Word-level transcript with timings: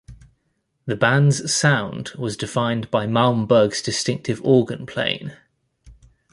The 0.87 0.95
band's 0.95 1.53
sound 1.53 2.13
was 2.17 2.35
defined 2.35 2.89
by 2.89 3.05
Malmberg's 3.05 3.83
distinctive 3.83 4.41
organ 4.43 4.87
playing. 4.87 5.33